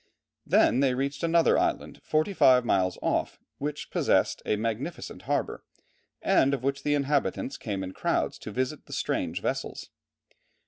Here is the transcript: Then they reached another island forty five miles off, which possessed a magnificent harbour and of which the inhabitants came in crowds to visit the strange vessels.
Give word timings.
Then 0.47 0.79
they 0.79 0.95
reached 0.95 1.21
another 1.21 1.59
island 1.59 2.01
forty 2.03 2.33
five 2.33 2.65
miles 2.65 2.97
off, 3.03 3.39
which 3.59 3.91
possessed 3.91 4.41
a 4.47 4.55
magnificent 4.55 5.21
harbour 5.29 5.63
and 6.23 6.55
of 6.55 6.63
which 6.63 6.81
the 6.81 6.95
inhabitants 6.95 7.55
came 7.55 7.83
in 7.83 7.91
crowds 7.91 8.39
to 8.39 8.49
visit 8.51 8.87
the 8.87 8.93
strange 8.93 9.41
vessels. 9.43 9.91